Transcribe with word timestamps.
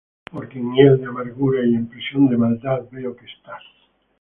Porque 0.31 0.57
en 0.57 0.73
hiel 0.73 0.97
de 0.97 1.05
amargura 1.05 1.63
y 1.63 1.75
en 1.75 1.87
prisión 1.87 2.27
de 2.27 2.35
maldad 2.35 2.89
veo 2.89 3.15
que 3.15 3.27
estás. 3.27 3.61